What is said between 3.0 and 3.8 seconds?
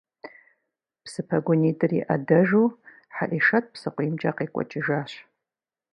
Хьэӏишэт